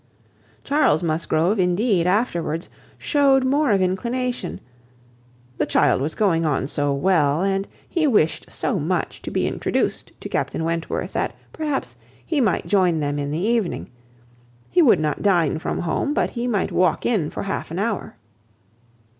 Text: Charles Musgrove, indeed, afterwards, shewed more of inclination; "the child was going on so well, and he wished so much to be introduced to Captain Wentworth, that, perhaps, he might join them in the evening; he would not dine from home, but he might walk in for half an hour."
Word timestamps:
Charles 0.63 1.03
Musgrove, 1.03 1.59
indeed, 1.59 2.07
afterwards, 2.07 2.71
shewed 2.97 3.43
more 3.45 3.69
of 3.69 3.81
inclination; 3.83 4.59
"the 5.59 5.67
child 5.67 6.01
was 6.01 6.15
going 6.15 6.43
on 6.43 6.65
so 6.65 6.91
well, 6.91 7.43
and 7.43 7.67
he 7.87 8.07
wished 8.07 8.49
so 8.49 8.79
much 8.79 9.21
to 9.21 9.29
be 9.29 9.45
introduced 9.45 10.11
to 10.19 10.27
Captain 10.27 10.63
Wentworth, 10.63 11.13
that, 11.13 11.35
perhaps, 11.53 11.97
he 12.25 12.41
might 12.41 12.65
join 12.65 12.99
them 12.99 13.19
in 13.19 13.29
the 13.29 13.37
evening; 13.45 13.91
he 14.71 14.81
would 14.81 14.99
not 14.99 15.21
dine 15.21 15.59
from 15.59 15.77
home, 15.77 16.15
but 16.15 16.31
he 16.31 16.47
might 16.47 16.71
walk 16.71 17.05
in 17.05 17.29
for 17.29 17.43
half 17.43 17.69
an 17.69 17.77
hour." 17.77 18.15